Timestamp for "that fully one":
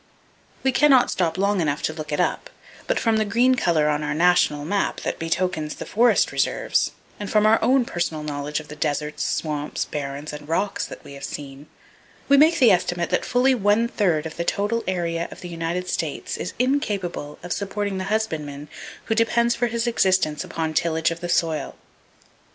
13.11-13.87